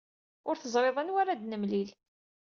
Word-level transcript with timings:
Ur 0.49 0.55
teẓrid 0.57 0.97
anwa 1.01 1.17
ara 1.21 1.39
d-nemlil. 1.39 1.89